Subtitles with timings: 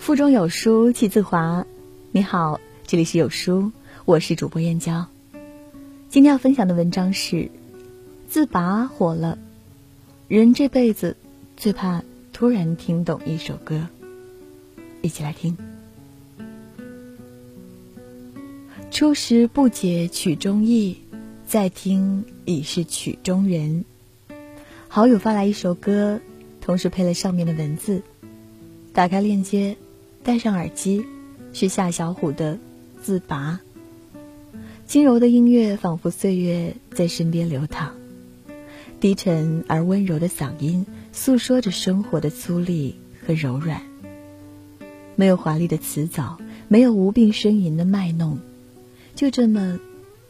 [0.00, 1.66] 腹中有书气自华。
[2.10, 3.70] 你好，这里是有书，
[4.06, 5.06] 我是主播燕娇。
[6.08, 7.50] 今天要分享的文章是：
[8.26, 9.36] 自拔火了，
[10.26, 11.18] 人这辈子
[11.54, 12.02] 最怕
[12.32, 13.88] 突然听懂一首歌。
[15.02, 15.58] 一起来听。
[18.90, 20.96] 初时不解曲中意，
[21.46, 23.84] 再听已是曲中人。
[24.88, 26.22] 好友发来一首歌，
[26.62, 28.02] 同时配了上面的文字。
[28.92, 29.76] 打开链接，
[30.22, 31.04] 戴上耳机，
[31.52, 32.54] 是夏小虎的
[33.02, 33.60] 《自拔》。
[34.86, 37.94] 轻柔的音乐仿佛岁月在身边流淌，
[38.98, 42.92] 低沉而温柔的嗓音诉说着生活的粗粝
[43.26, 43.80] 和柔软。
[45.16, 48.38] 没有华丽的词藻，没有无病呻吟的卖弄，
[49.14, 49.78] 就这么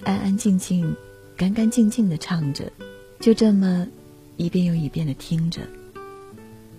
[0.05, 0.95] 安安静静、
[1.37, 2.71] 干干净净的唱着，
[3.19, 3.89] 就这么
[4.37, 5.63] 一遍又一遍的听着，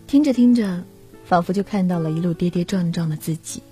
[0.08, 0.84] 听着听着，
[1.32, 3.64] 仿佛就看到了一路跌跌撞撞的自己。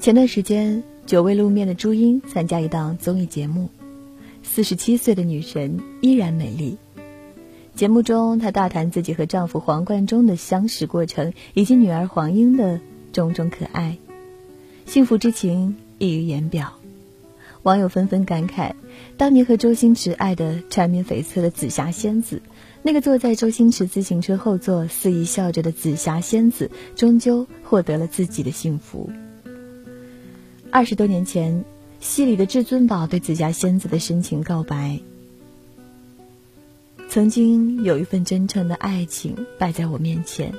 [0.00, 3.68] 前段时间，久未露面的朱茵参加一档综艺节目，
[4.42, 6.78] 四十七岁的女神依然美丽。
[7.76, 12.80] 节目中，她大谈自己和丈夫黄贯中的相识过程，以及女儿黄英的
[13.12, 13.98] 种种可爱，
[14.84, 16.72] 幸福之情溢于言表。
[17.62, 18.72] 网友纷纷感慨：
[19.16, 22.42] 当年和周星驰爱的缠绵悱恻的紫霞仙子，
[22.82, 29.10] 那个坐在周星驰自行车后座肆意笑着的紫霞仙子，终究获得了自己的幸福。
[30.70, 31.64] 二十多年前，
[32.00, 34.98] 戏里的至尊宝对紫霞仙子的深情告白。
[37.08, 40.54] 曾经有一份真诚的爱情摆在我面前，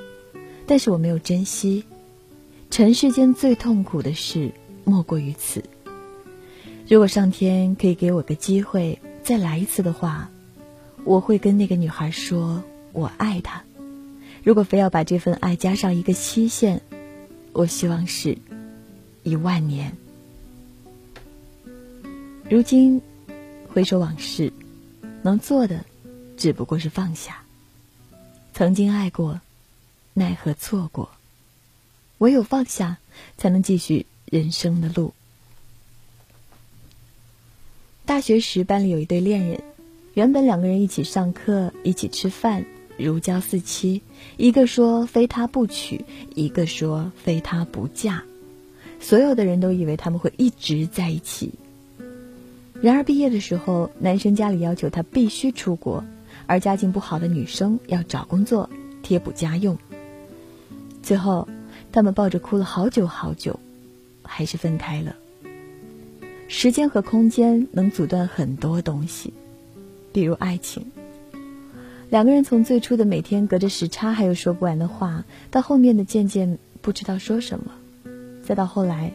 [0.66, 1.84] 但是我没有珍惜。
[2.70, 4.52] 尘世间最痛苦的事
[4.84, 5.64] 莫过于此。
[6.88, 10.30] 如果上天可以给我个机会再来一次的话，
[11.04, 13.62] 我会跟那个女孩说我爱她。
[14.42, 16.80] 如果非要把这份爱加上一个期限，
[17.52, 18.38] 我希望是
[19.22, 19.96] 一万年。
[22.50, 23.00] 如今
[23.68, 24.52] 回首往事，
[25.22, 25.84] 能做的。
[26.34, 27.44] 只不过是放下。
[28.52, 29.40] 曾经爱过，
[30.12, 31.10] 奈何错过。
[32.18, 32.98] 唯有放下，
[33.38, 35.14] 才能继续人生的路。
[38.04, 39.62] 大学时，班里有一对恋人，
[40.14, 42.64] 原本两个人一起上课，一起吃饭，
[42.98, 44.02] 如胶似漆。
[44.36, 48.22] 一个说非他不娶，一个说非他不嫁。
[49.00, 51.52] 所有的人都以为他们会一直在一起。
[52.82, 56.04] 然而毕业的时候，男生家里要求他必须出国。
[56.46, 58.68] 而家境不好的女生要找工作
[59.02, 59.78] 贴补家用。
[61.02, 61.48] 最后，
[61.90, 63.58] 他们抱着哭了好久好久，
[64.22, 65.16] 还是分开了。
[66.48, 69.32] 时间和空间能阻断很多东西，
[70.12, 70.86] 比如爱情。
[72.10, 77.72] 两个人从最初的每天隔着时差还有说不完的话，到后面的渐渐不知道说什么，
[78.42, 79.12] 再到后来，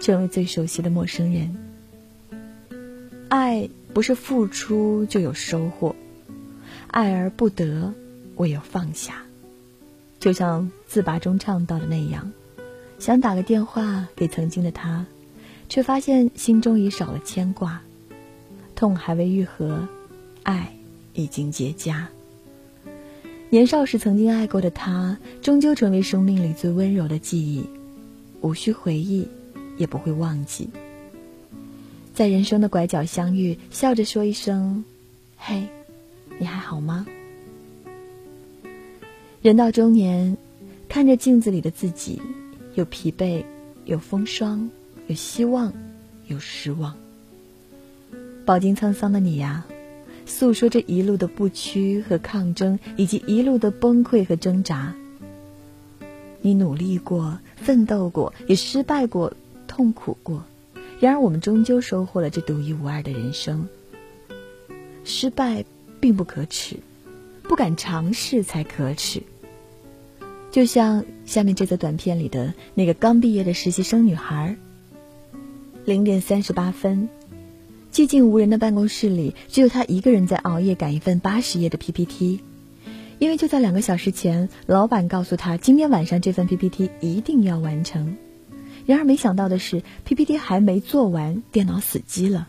[0.00, 1.56] 成为最熟悉的陌生人。
[3.28, 5.96] 爱不是付出就有收获。
[6.88, 7.92] 爱而不得，
[8.36, 9.22] 唯有放下。
[10.20, 12.30] 就像自拔中唱到的那样，
[12.98, 15.06] 想打个电话给曾经的他，
[15.68, 17.80] 却发现心中已少了牵挂，
[18.76, 19.88] 痛还未愈合，
[20.44, 20.72] 爱
[21.14, 22.04] 已经结痂。
[23.50, 27.68] 年少时曾经爱过的他，终究成为生命里最温柔的记忆，
[28.40, 29.26] 无需回忆，
[29.76, 30.70] 也不会忘记。
[32.14, 34.84] 在人生的拐角相遇，笑着说一声
[35.36, 35.66] ：“嘿。”
[36.36, 37.06] 你还好吗？
[39.40, 40.36] 人到中年，
[40.88, 42.20] 看着镜子里的自己，
[42.74, 43.44] 有疲惫，
[43.84, 44.68] 有风霜，
[45.06, 45.72] 有希望，
[46.26, 46.92] 有失望。
[48.44, 49.64] 饱经沧桑的你呀，
[50.26, 54.94] 诉说着一路的不屈和抗争，以及一路的崩溃和挣扎。
[56.40, 59.32] 你努力过，奋斗过，也失败过，
[59.66, 60.44] 痛苦过。
[61.00, 63.68] 然而，我们终究收获了这独一无二的人生。
[65.04, 65.64] 失败。
[66.00, 66.76] 并不可耻，
[67.44, 69.22] 不敢尝试才可耻。
[70.50, 74.54] 就像下面这则短片里的那个刚毕业的实习生女孩。
[75.86, 77.08] 零点三十八分，
[77.94, 82.40] 寂静无人的办公室里，只有她一个人在熬夜赶一份八十页的 PPT。
[83.20, 88.16] 因为就在两个小时前，老板告诉她今天晚上这份 PPT 一定要完成。
[88.84, 92.48] 然而没想到的是，PPT 还没做完，电脑死机了。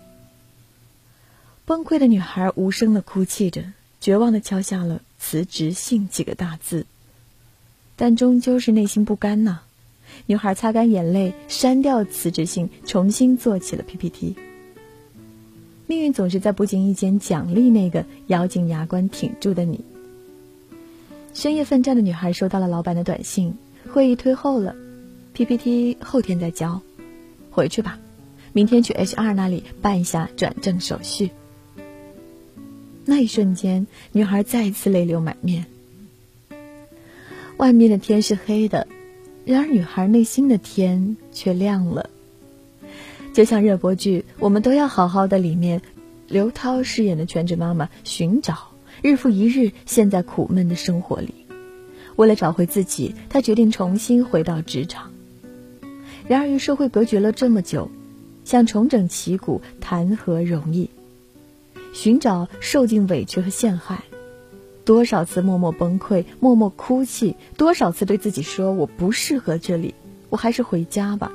[1.65, 3.65] 崩溃的女孩无声的哭泣着，
[4.01, 6.87] 绝望的敲下了“辞职信”几个大字，
[7.95, 9.59] 但终究是内心不甘呐。
[10.25, 14.35] 女孩擦干眼泪，删掉辞职信，重新做起了 PPT。
[15.87, 19.83] 命运总是在不经意间奖励那个咬紧牙关挺住的你。
[21.33, 23.55] 深夜奋战的女孩收到了老板的短信，
[23.91, 24.75] 会议推后了
[25.33, 26.81] ，PPT 后天再交，
[27.51, 27.99] 回去吧，
[28.53, 31.31] 明天去 HR 那里办一下转正手续。
[33.03, 35.65] 那一瞬间，女孩再一次泪流满面。
[37.57, 38.87] 外面的天是黑的，
[39.45, 42.09] 然而女孩内心的天却亮了。
[43.35, 45.81] 就像热播剧《我们都要好好的》里面，
[46.29, 48.69] 刘涛饰演的全职妈妈寻找，
[49.01, 51.33] 日复一日陷在苦闷的生活里。
[52.15, 55.11] 为了找回自己，她决定重新回到职场。
[56.29, 57.91] 然而与社会隔绝了这么久，
[58.45, 60.89] 想重整旗鼓，谈何容易？
[61.91, 64.05] 寻找受尽委屈和陷害。
[64.85, 67.35] 多少次默默崩溃，默默哭泣？
[67.57, 69.93] 多少次对自己说我不适合这里，
[70.29, 71.33] 我还是回家吧。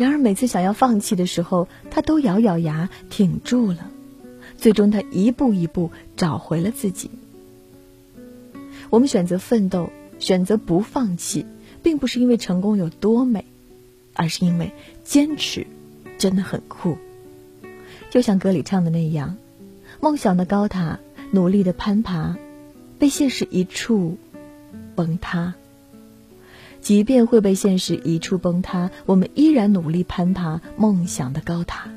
[0.00, 3.90] 然而每次想要放弃的时候，他都咬咬牙挺住了。
[4.56, 7.10] 最终，他一步一步找回了自己。
[8.88, 11.44] 我们选择奋斗，选择不放弃，
[11.82, 13.44] 并不是因为成功有多美，
[14.14, 14.72] 而是因为
[15.04, 15.66] 坚持
[16.16, 16.96] 真的很酷。
[18.08, 19.36] 就像歌里唱的那样，
[20.00, 20.98] 梦想的高塔。
[21.30, 22.38] 努力的攀爬，
[22.98, 24.16] 被现实一触
[24.94, 25.52] 崩塌。
[26.80, 31.90] 即便会被现实一触崩塌，我们依然努力攀爬梦想的高塔。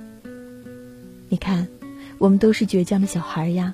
[1.29, 1.67] 你看，
[2.17, 3.73] 我们都是倔强的小孩呀，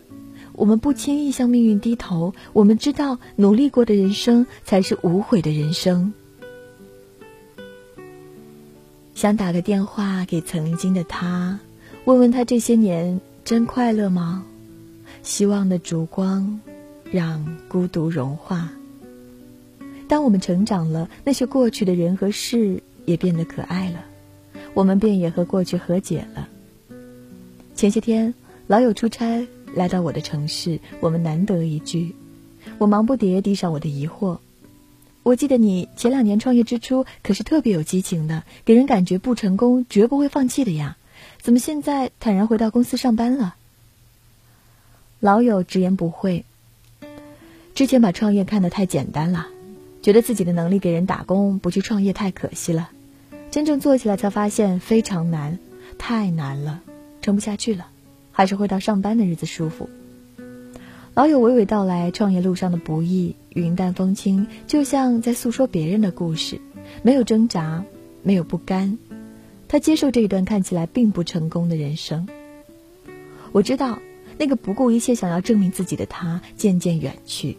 [0.53, 2.33] 我们不轻易向命运低头。
[2.53, 6.13] 我们知道，努力过的人生才是无悔的人生。
[9.15, 11.59] 想打个电话给曾经的他，
[12.05, 14.45] 问问他这些年真快乐吗？
[15.21, 16.61] 希望的烛光，
[17.11, 18.69] 让孤独融化。
[20.09, 24.03] 当我们成长了，那些过去的人和事也变得可爱了，
[24.73, 26.49] 我们便也和过去和解了。
[27.75, 28.33] 前些天，
[28.65, 32.15] 老友出差来到我的城市，我们难得一聚。
[32.79, 34.39] 我忙不迭递上我的疑惑
[35.21, 40.97] ：“我记得你前两年创业之初可是特别有激情的，给人感觉不成功绝不会放弃的呀，
[41.39, 43.55] 怎么现在坦然回到公司上班了？”
[45.21, 46.45] 老友直言不讳。
[47.75, 49.47] 之前把创业看得太简单了，
[50.09, 52.89] 觉得自己的能力给人打工，不去创业太可惜了。
[53.51, 55.59] 真正做起来才发现非常难，
[55.99, 56.81] 太难了，
[57.21, 57.85] 撑不下去了，
[58.31, 59.87] 还是回到上班的日子舒服。
[61.13, 66.59] 老友娓娓道来创业路上的不易，云淡风轻，就像在诉说别人的故事，
[67.03, 67.83] 没有挣扎，
[68.23, 68.97] 没有不甘。
[69.67, 72.27] 他接受这一段看起来并不成功的人生。
[73.51, 73.99] 我知道。
[74.39, 77.57] 那个不顾一切想要证明自己的他渐渐远去，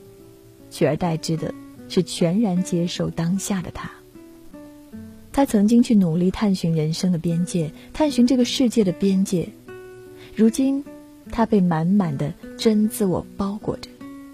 [0.70, 1.54] 取而代之的
[1.90, 3.90] 是全然接受当下的他。
[5.32, 9.48] 他曾经去努力探寻人生的边界，探寻这个世界的边界。
[10.34, 10.84] 如今，
[11.30, 13.88] 他被满满的真自我包裹着，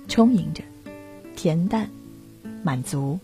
[0.08, 0.62] 充盈着，
[1.36, 1.90] 恬淡，
[2.62, 3.18] 满足。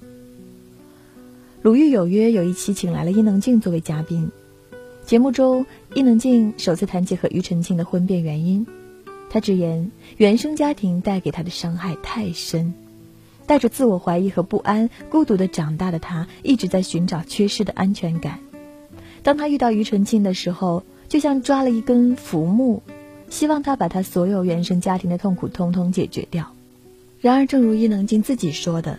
[1.62, 4.31] 鲁豫有约有一期请来了伊能静作为嘉宾，
[5.06, 5.64] 节目中
[5.94, 8.67] 伊能静首次谈及和庾澄庆的婚变原因。
[9.31, 12.75] 她直言，原生家庭带给她的伤害太深，
[13.47, 18.39] 带着自我怀疑和不安，孤独的长大的他一直在寻找缺失的安全感。
[19.23, 22.83] 当他遇到庾澄庆的时候，就像抓了一根浮木，
[23.29, 26.53] 希望他把他所有原生家庭的痛苦通通解决掉。
[27.21, 28.99] 然而，正如伊能静自己说的，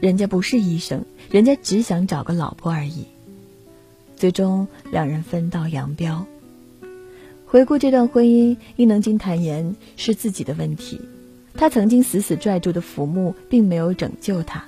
[0.00, 3.06] 人家不是医生，人家只想找个老婆而已。
[4.16, 6.24] 最终，两人分道扬镳。
[7.46, 11.00] 回顾这段婚姻，伊能静坦言是自己的问题，
[11.56, 14.64] 他曾经死死拽住的浮木并没有拯救他，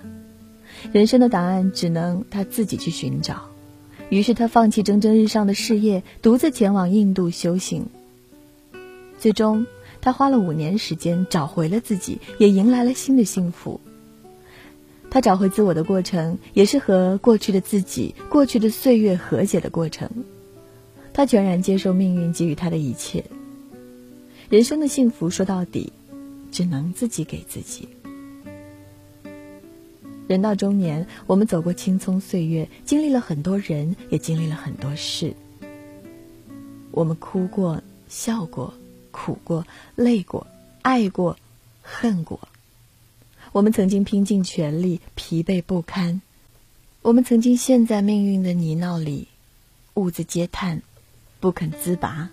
[0.92, 3.50] 人生的答案只能他自己去寻找。
[4.08, 7.86] 于是他放弃蒸蒸日上的事业，独自前往印度修行。
[9.18, 9.66] 最终，
[10.00, 13.80] 他花了五年时间找回了自己，也迎来了新的幸福。
[15.10, 20.08] 他找回自我的过程，也是和过去的自己、过去的岁月和解的过程。
[21.12, 23.24] 他全然接受命运给予他的一切。
[24.50, 25.92] 人生的幸福说到底，
[26.56, 27.86] 只能自己给自己。
[30.26, 35.34] 人到中年，我们走过青葱岁月，经历了很多人，也经历了很多事。
[36.92, 38.72] 我们哭过、笑过、
[39.10, 40.46] 苦过、累过、
[40.80, 41.36] 爱过、
[41.82, 42.48] 恨过。
[43.52, 46.22] 我们曾经拼尽全力，疲惫不堪。
[47.02, 49.28] 我们曾经陷在命运的泥淖里，
[49.92, 50.80] 兀自嗟叹。
[51.38, 52.30] 不肯自拔，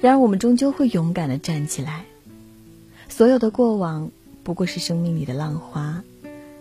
[0.00, 2.06] 然而我们终究会勇敢的站起来。
[3.10, 4.10] 所有的过往
[4.42, 6.02] 不过是生命里的浪花，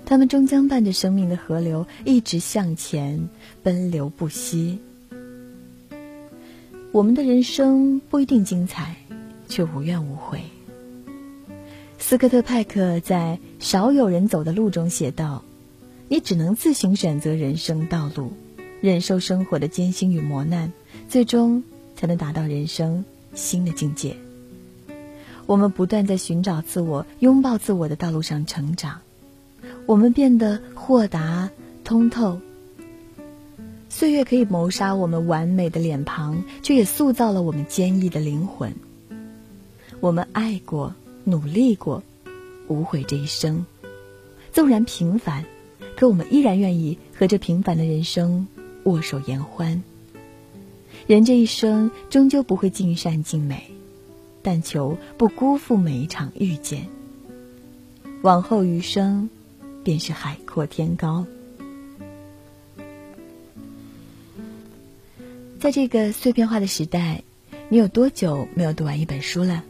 [0.05, 3.29] 它们终将伴着生命的河流一直向前
[3.63, 4.79] 奔流不息。
[6.91, 8.95] 我们的人生不一定精彩，
[9.47, 10.41] 却无怨无悔。
[11.97, 15.43] 斯科特派克在《少有人走的路》中写道
[16.09, 18.33] ：“你只能自行选择人生道路，
[18.81, 20.73] 忍受生活的艰辛与磨难，
[21.07, 21.63] 最终
[21.95, 24.15] 才能达到人生新的境界。
[25.49, 28.99] 我们不断在寻找自我、拥抱自我的道路上成长，
[29.87, 31.49] 我们变得豁达、
[31.83, 32.39] 通透。
[33.89, 38.75] 岁月可以谋杀我们完美的脸庞，却也塑造了我们坚毅的灵魂。
[39.99, 42.03] 我们爱过，努力过，
[42.67, 43.65] 无悔这一生。
[44.51, 45.45] 纵然平凡，
[45.97, 48.47] 可我们依然愿意和这平凡的人生
[48.83, 49.81] 握手言欢。
[51.07, 53.71] 人这一生终究不会尽善尽美，
[54.41, 56.87] 但求不辜负每一场遇见。
[58.21, 59.29] 往后余生，
[59.83, 61.25] 便是海阔天高。
[65.59, 67.23] 在这个碎片化的时代，
[67.67, 69.63] 你有多久没有读完一本书了？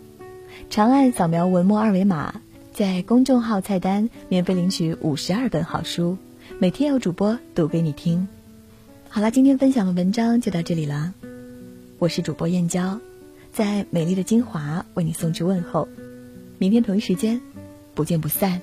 [0.70, 2.42] 长按扫描文末二维码，
[2.74, 6.18] 在公众号菜单免费领取五十二本好书，
[6.60, 8.28] 每天有主播读给你听。
[9.10, 11.14] 好了，今天分享的文章就到这里了。
[11.98, 13.00] 我是主播燕娇，
[13.51, 15.88] 在美丽的金华为你送去问候。
[16.58, 17.41] 明天同一时间，
[17.96, 18.62] 不见不散。